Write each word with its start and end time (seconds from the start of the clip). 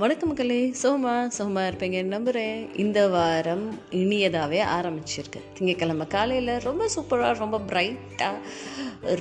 வணக்கம் 0.00 0.28
மக்களே. 0.28 0.74
சோமா 0.82 1.14
சோமா 1.36 1.62
இருப்பீங்க. 1.68 1.98
நம்புகிறேன் 2.02 2.60
இந்த 2.82 3.08
வாரம் 3.14 3.64
இனியதாகவே 3.90 4.60
ஆரம்பிச்சிருக்கு. 4.76 5.40
திங்கக்கிழமை 5.56 6.06
காலையில் 6.06 6.52
ரொம்ப 6.66 6.84
சூப்பராக 6.94 7.32
ரொம்ப 7.38 7.56
பிரைட்டாக 7.70 8.36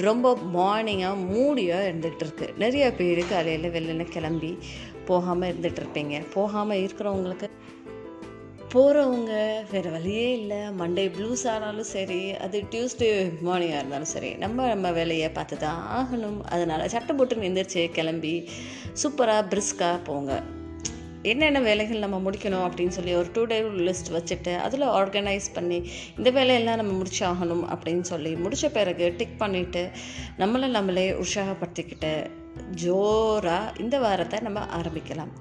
ரொம்ப 0.06 0.32
மார்னிங்காக 0.58 1.24
மூடியாக 1.32 1.88
இருந்துகிட்டு 1.90 2.26
இருக்கு 2.26 2.48
நிறைய 2.58 2.86
பேர் 3.00 3.22
காலையில் 3.32 3.74
வெளில 3.74 4.06
கிளம்பி 4.10 4.52
போகாமல் 5.10 5.50
இருந்துகிட்டு 5.52 5.82
இருப்பீங்க 5.84 6.22
போகாமல் 6.34 6.84
இருக்கிறவங்களுக்கு 6.84 7.50
போகிறவங்க 8.74 9.34
வேறு 9.72 9.92
வழியே 9.92 10.28
இல்லை. 10.40 10.62
மண்டே 10.82 11.06
ப்ளூஸ் 11.18 11.44
ஆனாலும் 11.54 11.90
சரி 11.96 12.22
அது 12.46 12.62
டியூஸ்டே 12.72 13.10
மார்னிங்காக 13.48 13.82
இருந்தாலும் 13.82 14.14
சரி 14.14 14.32
நம்ம 14.46 14.68
நம்ம 14.74 14.92
வேலையை 15.00 15.30
பார்த்து 15.40 15.58
தான் 15.58 15.82
ஆகணும். 16.00 16.40
அதனால் 16.54 16.88
சட்டை 16.96 17.16
போட்டு 17.16 17.50
எந்திரிச்சு 17.50 17.84
கிளம்பி 18.00 18.34
சூப்பராக 19.04 19.44
பிரிஸ்காக 19.52 20.00
போங்க. 20.04 20.42
என்னென்ன 21.22 21.60
வேலைகள் 21.60 22.00
நம்ம 22.00 22.30
முடிக்கணும் 22.30 22.66
அப்படின்னு 22.68 22.88
சொல்லி 22.88 23.14
ஒரு 23.14 23.30
டூ 23.34 23.44
டே 23.46 23.62
லிஸ்ட் 23.62 24.12
வச்சுட்டு 24.12 24.58
அதில் 24.58 24.82
ஆர்கனைஸ் 24.82 25.54
பண்ணி 25.54 25.90
இந்த 26.18 26.32
வேலையெல்லாம் 26.32 26.76
நம்ம 26.76 27.04
முடிச்சாகணும் 27.04 27.66
அப்படின்னு 27.76 28.02
சொல்லி 28.02 28.36
முடித்த 28.36 28.70
பிறகு 28.70 29.14
டிக் 29.18 29.42
பண்ணிவிட்டு 29.42 29.92
நம்மளை 30.38 30.68
நம்மளே 30.68 31.12
உற்சாகப்படுத்திக்கிட்டு 31.12 32.30
ஜோராக 32.84 33.80
இந்த 33.80 34.00
வாரத்தை 34.00 34.40
நம்ம 34.40 34.66
ஆரம்பிக்கலாம். 34.78 35.34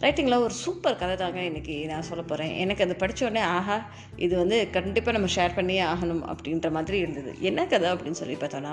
ரைட்டிங்கில் 0.00 0.42
ஒரு 0.46 0.54
சூப்பர் 0.62 0.98
கதை 1.00 1.14
தாங்க 1.20 1.40
இன்றைக்கி 1.50 1.74
நான் 1.90 2.06
சொல்ல 2.08 2.22
போகிறேன் 2.22 2.50
எனக்கு 2.62 2.82
அது 2.84 2.94
படித்த 3.02 3.24
உடனே 3.26 3.42
ஆஹா 3.52 3.76
இது 4.24 4.34
வந்து 4.40 4.56
கண்டிப்பாக 4.74 5.14
நம்ம 5.16 5.28
ஷேர் 5.36 5.54
பண்ணியே 5.58 5.82
ஆகணும் 5.92 6.20
அப்படின்ற 6.32 6.70
மாதிரி 6.76 6.96
இருந்தது. 7.04 7.30
என்ன 7.48 7.64
கதை 7.70 7.88
அப்படின்னு 7.92 8.20
சொல்லி 8.20 8.36
பார்த்தோன்னா 8.42 8.72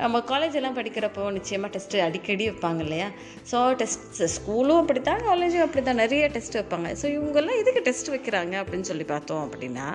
நம்ம 0.00 0.20
காலேஜெல்லாம் 0.32 0.76
படிக்கிறப்போ 0.80 1.24
நிச்சயமாக 1.38 1.72
டெஸ்ட்டு 1.76 2.02
அடிக்கடி 2.08 2.44
வைப்பாங்க 2.50 2.84
இல்லையா? 2.86 3.08
ஸோ 3.52 3.60
டெஸ்ட் 3.82 4.20
ஸ்கூலும் 4.36 4.80
அப்படி 4.82 5.02
தான் 5.08 5.24
காலேஜும் 5.30 5.64
அப்படி 5.66 5.84
தான் 5.88 6.02
நிறைய 6.04 6.26
டெஸ்ட் 6.36 6.58
வைப்பாங்க. 6.60 6.90
ஸோ 7.02 7.06
இவங்கெல்லாம் 7.16 7.62
எதுக்கு 7.62 7.82
டெஸ்ட் 7.88 8.12
வைக்கிறாங்க 8.16 8.56
அப்படின்னு 8.64 8.90
சொல்லி 8.90 9.06
பார்த்தோம் 9.14 9.42
அப்படின்னா 9.48 9.88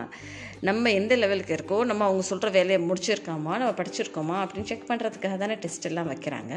நம்ம 0.67 0.91
எந்த 0.99 1.13
லெவலுக்கு 1.21 1.55
இருக்கோ 1.55 1.77
நம்ம 1.89 2.03
அவங்க 2.07 2.23
சொல்கிற 2.29 2.49
வேலையை 2.57 2.77
முடிச்சிருக்கோமா 2.89 3.53
நம்ம 3.61 3.71
படிச்சிருக்கோமா 3.79 4.37
அப்படின்னு 4.43 4.69
செக் 4.69 4.87
பண்ணுறதுக்காக 4.91 5.35
தானே 5.41 5.55
டெஸ்ட் 5.63 5.87
எல்லாம் 5.89 6.09
வைக்கிறாங்க. 6.11 6.53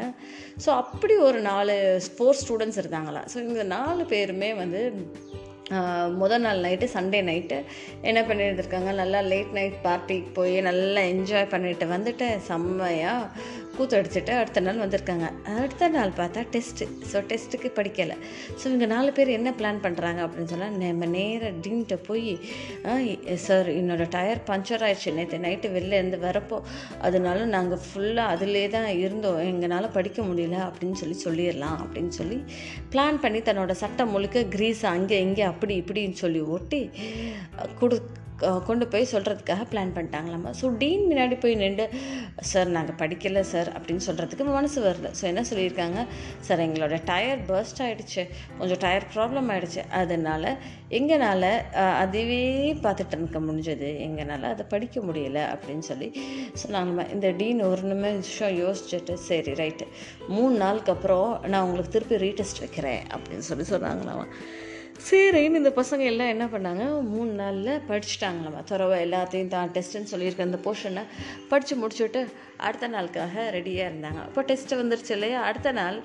ஸோ 0.64 0.68
அப்படி 0.82 1.14
ஒரு 1.28 1.40
நாலு 1.50 1.74
ஸ்போர்ட்ஸ் 2.06 2.42
ஸ்டூடெண்ட்ஸ் 2.44 2.80
இருந்தாங்களா? 2.82 3.22
ஸோ 3.32 3.36
இந்த 3.46 3.64
நாலு 3.76 3.97
நாலு 3.98 4.10
பேருமே 4.10 4.48
வந்து 4.54 4.80
முதல் 6.18 6.42
நாள் 6.42 6.60
நைட்டு 6.62 6.86
சண்டே 6.92 7.20
நைட்டு 7.20 7.56
என்ன 8.02 8.20
பண்ணியிருந்திருக்காங்க 8.20 8.90
நல்லா 8.94 9.20
லேட் 9.22 9.50
நைட் 9.52 9.74
பார்ட்டிக்கு 9.84 10.30
போய் 10.32 10.54
நல்லா 10.60 11.00
என்ஜாய் 11.12 11.50
பண்ணிட்டு 11.50 11.86
வந்துட்டு 11.86 12.26
செம்மையாக 12.46 13.32
கூத்தடிச்சிட்டு 13.78 14.32
அடுத்த 14.40 14.60
நாள் 14.66 14.82
வந்திருக்காங்க. 14.84 15.26
அடுத்த 15.60 15.88
நாள் 15.96 16.12
பார்த்தா 16.20 16.40
டெஸ்ட்டு. 16.54 16.86
ஸோ 17.10 17.22
டெஸ்ட்டுக்கு 17.30 17.70
படிக்கலை. 17.78 18.16
ஸோ 18.58 18.64
இவங்க 18.70 18.86
நாலு 18.94 19.10
பேர் 19.16 19.30
என்ன 19.38 19.50
பிளான் 19.60 19.80
பண்ணுறாங்க 19.86 20.20
அப்படின்னு 20.26 20.52
சொன்னால் 20.52 20.76
நம்ம 20.82 21.08
நேராக 21.16 21.52
டீன்கிட்ட 21.64 21.98
போய் 22.08 22.30
சார் 23.46 23.70
என்னோடய 23.80 24.08
டயர் 24.16 24.42
பஞ்சர் 24.50 24.84
ஆயிடுச்சு. 24.88 25.16
நேற்று 25.18 25.42
நைட்டு 25.46 25.70
வெளிலேருந்து 25.76 26.20
வரப்போ 26.28 26.58
அதனால 27.08 27.46
நாங்கள் 27.56 27.82
ஃபுல்லாக 27.86 28.34
அதிலே 28.36 28.64
தான் 28.76 28.90
இருந்தோம். 29.04 29.40
எங்களால் 29.52 29.94
படிக்க 29.98 30.22
முடியல 30.30 30.56
அப்படின்னு 30.68 31.00
சொல்லி 31.02 31.18
சொல்லிடலாம் 31.26 31.78
அப்படின்னு 31.84 32.14
சொல்லி 32.20 32.40
பிளான் 32.94 33.22
பண்ணி 33.24 33.42
தன்னோட 33.50 33.74
சட்டம் 33.82 34.14
முழுக்க 34.14 34.46
கிரீஸ் 34.56 34.82
அங்கே 34.94 35.18
இங்கே 35.26 35.44
அப்படி 35.52 35.74
இப்படின்னு 35.82 36.16
சொல்லி 36.24 36.40
ஒட்டி 36.56 36.82
கொடு 37.80 37.98
கொண்டு 38.68 38.86
போய் 38.92 39.10
சொல்கிறதுக்காக 39.12 39.64
பிளான் 39.72 39.92
பண்ணிட்டாங்களாம்மா 39.96 40.50
ஸோ 40.60 40.66
டீன் 40.82 41.04
முன்னாடி 41.10 41.36
போய் 41.40 41.54
நின்று 41.62 41.86
சார் 42.50 42.68
நாங்கள் 42.76 42.98
படிக்கலை 43.02 43.42
சார் 43.52 43.68
அப்படின்னு 43.76 44.04
சொல்கிறதுக்கு 44.06 44.44
மனசு 44.58 44.78
வரல. 44.86 45.08
ஸோ 45.20 45.24
என்ன 45.30 45.42
சொல்லியிருக்காங்க? 45.50 46.00
சார் 46.46 46.62
எங்களோட 46.66 46.96
டயர் 47.10 47.42
பர்ஸ்ட் 47.50 47.82
ஆகிடுச்சு 47.86 48.22
கொஞ்சம் 48.58 48.80
டயர் 48.84 49.08
ப்ராப்ளம் 49.14 49.48
ஆகிடுச்சு 49.54 49.82
அதனால் 50.00 50.48
எங்களால் 50.98 51.50
அதுவே 52.02 52.42
பார்த்துட்டு 52.84 53.16
இருக்க 53.18 53.40
முடிஞ்சது. 53.48 53.88
எங்களால் 54.06 54.48
அதை 54.52 54.66
படிக்க 54.74 55.00
முடியலை 55.00 55.44
அப்படின்னு 55.54 55.86
சொல்லி 55.90 56.10
சொன்னாங்கம்மா 56.62 57.06
இந்த 57.16 57.30
டீன் 57.40 57.60
ஒரு 57.70 57.82
நிமிஷம் 57.92 58.56
யோசிச்சுட்டு 58.62 59.16
சரி 59.28 59.52
ரைட்டு 59.62 59.86
மூணு 60.36 60.54
நாளுக்கு 60.64 60.92
அப்புறம் 60.96 61.28
நான் 61.52 61.64
உங்களுக்கு 61.66 61.94
திருப்பி 61.96 62.16
ரீடெஸ்ட் 62.26 62.62
வைக்கிறேன் 62.64 63.02
அப்படின்னு 63.14 63.46
சொல்லி 63.50 63.66
சொன்னாங்களாமா. 63.74 64.26
சரின்னு 65.06 65.58
இந்த 65.60 65.70
பசங்க 65.78 66.04
எல்லாம் 66.10 66.30
என்ன 66.32 66.44
பண்ணாங்க? 66.52 66.84
மூணு 67.12 67.32
நாளில் 67.40 67.82
படிச்சுட்டாங்களாம்மா 67.88 68.62
துறவை 68.70 68.96
எல்லாத்தையும் 69.04 69.52
தான் 69.54 69.70
டெஸ்ட்டுன்னு 69.76 70.10
சொல்லியிருக்க 70.12 70.48
அந்த 70.48 70.58
போர்ஷனை 70.64 71.02
படித்து 71.50 71.74
முடிச்சுட்டு 71.82 72.20
அடுத்த 72.66 72.86
நாளுக்காக 72.94 73.42
ரெடியாக 73.56 73.88
இருந்தாங்க. 73.90 74.20
அப்போ 74.28 74.40
டெஸ்ட்டு 74.48 74.78
வந்துருச்சு 74.80 75.12
இல்லையா? 75.16 75.38
அடுத்த 75.48 75.72
நாள் 75.78 75.98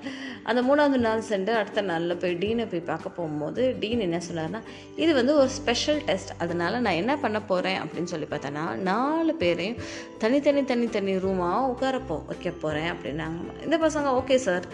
அந்த 0.50 0.60
மூணாவது 0.68 0.98
நாள் 1.06 1.24
சென்று 1.30 1.52
அடுத்த 1.60 1.82
நாளில் 1.90 2.18
போய் 2.22 2.36
டீனை 2.42 2.66
போய் 2.72 2.84
பார்க்க 2.90 3.16
போகும்போது 3.16 3.62
டீன் 3.82 4.04
என்ன 4.06 4.20
சொன்னார்னா 4.28 4.60
இது 5.02 5.12
வந்து 5.20 5.34
ஒரு 5.40 5.50
ஸ்பெஷல் 5.58 6.00
டெஸ்ட் 6.10 6.32
அதனால் 6.38 6.80
நான் 6.86 7.00
என்ன 7.02 7.16
பண்ண 7.24 7.40
போகிறேன் 7.50 7.80
அப்படின்னு 7.82 8.12
சொல்லி 8.14 8.28
பார்த்தேன்னா 8.34 8.64
நாலு 8.90 9.34
பேரையும் 9.42 9.80
தனித்தனி 10.24 10.64
தனித்தனி 10.72 11.16
ரூமாக 11.26 11.66
உட்காரப்போ 11.72 12.18
வைக்க 12.30 12.54
போகிறேன் 12.64 12.90
அப்படின்னாங்க 12.94 13.58
இந்த 13.66 13.78
பசங்க 13.86 14.14
okay 14.20 14.38
sir 14.46 14.66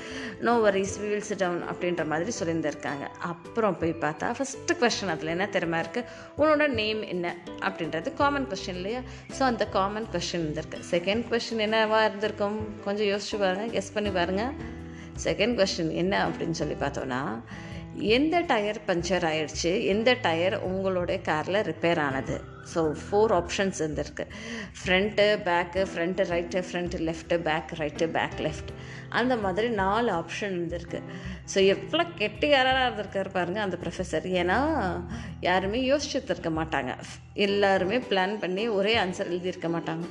no 0.48 0.54
worries 0.66 0.98
we 1.02 1.08
will 1.14 1.26
sit 1.30 1.42
down 1.44 1.64
அப்படின்ற 1.72 2.04
மாதிரி 2.12 2.38
சொல்லியிருந்திருக்காங்க. 2.40 3.06
அப்புறம் 3.32 3.78
போய் 3.80 3.92
பார்த்தா 3.92 4.08
பார்த்தா 4.10 4.34
ஃபஸ்ட்டு 4.36 4.78
கொஸ்டின் 4.82 5.12
அதில் 5.14 5.32
என்ன 5.36 5.46
திறமை 5.46 5.80
இருக்குது 5.80 6.06
உன்னோட 6.38 6.68
நேம் 6.68 7.02
என்ன? 7.02 7.34
அப்படின்றது 7.60 8.14
காமன் 8.14 8.48
கொஸ்டின் 8.52 8.78
இல்லையா? 8.80 9.00
ஸோ 9.38 9.42
அந்த 9.42 9.66
காமன் 9.66 10.06
கொஸ்டின் 10.12 10.44
இருந்திருக்கு. 10.44 10.78
செகண்ட் 10.90 11.24
கொஸ்டின் 11.30 11.64
என்னவா 11.68 12.04
இருந்திருக்கும்? 12.04 12.58
கொஞ்சம் 12.84 13.06
யோசிச்சு 13.06 13.38
பாருங்கள் 13.38 13.72
கெஸ் 13.78 13.94
பண்ணி 13.94 14.10
பாருங்கள் 14.10 14.78
செகண்ட் 15.24 15.58
கொஸ்டின் 15.60 15.92
என்ன 15.94 16.28
அப்படின்னு 16.28 16.50
சொல்லி 16.50 16.74
பார்த்தோன்னா 16.74 17.22
எந்த 18.16 18.40
டயர் 18.40 18.78
பஞ்சர் 18.86 19.24
ஆயிடுச்சு? 19.30 19.84
எந்த 19.84 20.10
டயர் 20.26 20.56
உங்களோட 20.68 21.20
காரில் 21.22 21.66
ரிப்பேர் 21.70 22.00
ஆனது? 22.00 22.49
ஸோ 22.72 22.82
ஃபோர் 23.02 23.34
ஆப்ஷன்ஸ் 23.40 23.80
இருந்திருக்கு. 23.84 24.26
Front 24.80 25.26
back 25.48 25.82
front 25.92 26.28
right 26.34 26.64
front 26.68 27.02
left 27.08 27.38
back 27.48 27.72
right 27.82 28.08
back 28.18 28.38
left 28.46 28.72
அந்த 29.20 29.34
மாதிரி 29.44 29.68
நாலு 29.82 30.10
ஆப்ஷன் 30.20 30.52
இருந்திருக்கு. 30.58 30.98
ஸோ 31.52 31.58
எவ்வளோ 31.74 32.02
கெட்டியாராக 32.20 32.82
இருந்திருக்காரு 32.86 33.30
பாருங்கள் 33.36 33.64
அந்த 33.64 33.76
ப்ரொஃபஸர் 33.84 34.26
ஏன்னா 34.40 34.58
யாருமே 35.48 35.78
யோசிச்சுட்டு 35.90 36.30
இருக்க 36.34 36.50
மாட்டாங்க. 36.58 36.92
எல்லாருமே 37.46 37.96
பிளான் 38.10 38.34
பண்ணி 38.42 38.64
ஒரே 38.78 38.92
ஆன்சர் 39.02 39.30
எழுதியிருக்க 39.30 39.68
மாட்டாங்க. 39.74 40.04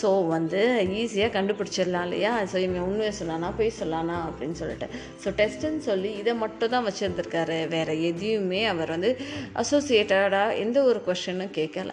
ஸோ 0.00 0.08
வந்து 0.34 0.60
ஈஸியாக 1.00 1.34
கண்டுபிடிச்சிடலாம் 1.36 2.06
இல்லையா? 2.08 2.32
ஸோ 2.52 2.56
இவன் 2.64 2.86
உண்மையை 2.88 3.12
சொல்லானா 3.20 3.50
போய் 3.58 3.72
சொல்லானா 3.80 4.16
அப்படின்னு 4.28 4.58
சொல்லிட்டு. 4.62 4.88
ஸோ 5.24 5.34
டெஸ்ட்டுன்னு 5.40 5.82
சொல்லி 5.88 6.12
இதை 6.22 6.34
மட்டும் 6.44 6.72
தான் 6.74 6.86
வச்சுருந்துருக்காரு. 6.88 7.58
வேறு 7.74 7.96
எதையுமே 8.10 8.62
அவர் 8.74 8.94
வந்து 8.96 9.12
அசோசியேட்டடாக 9.62 10.58
எந்த 10.64 10.78
ஒரு 10.90 11.02
கொஷனும் 11.08 11.54
கேட்கல. 11.58 11.92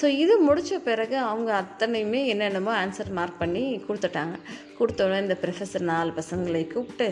ஸோ 0.00 0.04
இது 0.04 0.38
முடித்த 0.38 0.78
பிறகு 0.78 1.18
அவங்க 1.18 1.62
அத்தனையுமே 1.62 2.26
என்னென்னமோ 2.26 2.84
ஆன்சர் 2.84 3.16
மார்க் 3.18 3.38
பண்ணி 3.38 3.82
கொடுத்துட்டாங்க. 3.88 4.36
கொடுத்தோடனே 4.78 5.18
இந்த 5.20 5.36
ப்ரொஃபஸர் 5.42 5.80
நாலு 5.80 6.12
பசங்களை 6.20 6.66
கூப்பிட்டு 6.66 7.08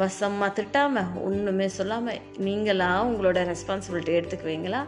வசமாக 0.00 0.50
திட்டாமல் 0.56 1.12
ஒன்றுமே 1.26 1.68
சொல்லாமல் 1.68 2.18
நீங்களா 2.36 2.88
உங்களோட 3.06 3.38
ரெஸ்பான்சிபிலிட்டி 3.50 4.12
எடுத்துக்குவீங்களா? 4.18 4.80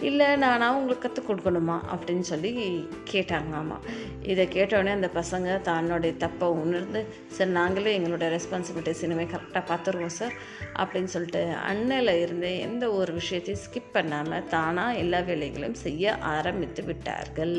இல்லை 0.00 0.36
நானா 0.36 0.74
உங்களுக்கு 0.76 1.04
கற்றுக் 1.04 1.28
கொடுக்கணுமா? 1.28 1.76
அப்படின்னு 1.92 2.20
சொல்லி 2.20 2.50
கேட்டாங்க 3.12 3.54
ஆமாம் 3.54 3.84
இதை 4.22 4.44
கேட்டோடனே 4.46 4.88
அந்த 4.88 5.10
பசங்க 5.14 5.60
தன்னுடைய 5.60 6.14
தப்பை 6.24 6.48
உணர்ந்து 6.62 7.06
சார் 7.28 7.48
நாங்களே 7.48 7.94
எங்களோட 7.98 8.28
ரெஸ்பான்சிபிலிட்டிஸ் 8.36 9.02
இனிமேல் 9.02 9.32
கரெக்டாக 9.34 9.64
பார்த்துருவோம் 9.70 10.16
சார் 10.20 10.36
அப்படின்னு 10.74 11.04
சொல்லிட்டு 11.04 11.42
அன்னையில் 11.70 12.20
இருந்து 12.20 12.58
எந்த 12.58 12.84
ஒரு 12.90 13.12
விஷயத்தையும் 13.12 13.62
ஸ்கிப் 13.64 13.92
பண்ணாமல் 13.92 14.46
தானாக 14.48 14.94
எல்லா 14.94 15.20
வேலைகளையும் 15.20 15.74
செய்ய 15.74 16.14
ஆரம்பி 16.20 16.51
ஆரம்பித்து 16.52 16.82
விட்டார்கள். 16.88 17.56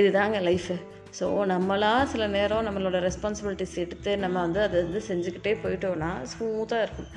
இதுதாங்க 0.00 0.38
லைஃபு 0.50 0.74
ஸோ 1.18 1.26
நம்மளாக 1.50 2.08
சில 2.12 2.24
நேரம் 2.34 2.66
நம்மளோட 2.66 2.96
ரெஸ்பான்சிபிலிட்டிஸ் 3.04 3.76
எடுத்து 3.82 4.10
நம்ம 4.24 4.36
வந்து 4.44 4.60
அதை 4.64 4.76
வந்து 4.82 5.00
செஞ்சுக்கிட்டே 5.08 5.52
போயிட்டோன்னா 5.62 6.10
ஸ்மூத்தாக 6.32 6.84
இருக்கும். 6.86 7.12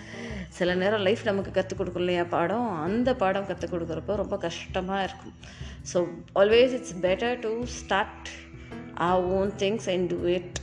சில 0.58 0.76
நேரம் 0.82 1.04
லைஃப் 1.08 1.24
நமக்கு 1.30 1.52
கற்றுக் 1.58 1.80
கொடுக்கும் 1.80 2.04
இல்லையா 2.04 2.24
பாடம்? 2.36 2.70
அந்த 2.86 3.10
பாடம் 3.24 3.48
கற்றுக் 3.50 3.74
கொடுக்குறப்போ 3.74 4.16
ரொம்ப 4.22 4.38
கஷ்டமாக 4.46 5.02
இருக்கும். 5.08 5.36
So 5.92 6.02
always 6.42 6.76
it's 6.78 6.96
better 7.08 7.36
to 7.46 7.52
start 7.80 8.32
a 9.10 9.12
own 9.40 9.52
things 9.64 9.90
and 9.96 10.08
do 10.14 10.22
it 10.38 10.62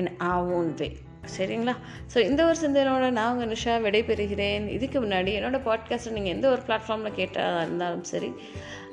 in 0.00 0.12
a 0.30 0.34
own 0.58 0.70
way 0.82 0.90
சரிங்களா? 1.36 1.76
ஸோ 2.12 2.18
இந்த 2.28 2.40
ஒரு 2.50 2.56
சிந்தனையோட 2.62 3.06
நான் 3.18 3.32
உங்கள் 3.34 3.52
நிஷா 3.54 3.74
விடைபெறுகிறேன். 3.86 4.66
இதுக்கு 4.76 4.98
முன்னாடி 5.04 5.30
என்னோடய 5.38 5.66
பாட்காஸ்ட்டை 5.68 6.16
நீங்கள் 6.18 6.34
எந்த 6.36 6.46
ஒரு 6.54 6.62
பிளாட்ஃபார்மில் 6.68 7.18
கேட்டால் 7.20 7.60
இருந்தாலும் 7.62 8.06
சரி 8.14 8.30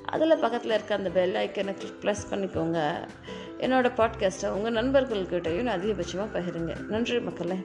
அதில் 0.05 0.37
பக்கத்தில் 0.37 0.71
இருக்க 0.71 0.95
அந்த 0.95 1.09
பெல் 1.09 1.33
ஐக்கனை 1.33 1.73
கிளிக் 1.73 2.01
ப்ளஸ் 2.01 2.33
பண்ணிக்கோங்க. 2.33 3.07
என்னோடய 3.59 3.91
பாட்காஸ்ட்டை 3.97 4.47
உங்கள் 4.47 4.73
நண்பர்கள்கிட்டையும் 4.73 5.67
அதிகபட்சமாக 5.67 6.29
பகிருங்க. 6.33 6.85
நன்றி 6.87 7.19
மக்களே. 7.19 7.55